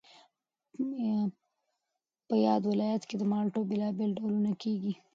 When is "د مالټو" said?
3.17-3.59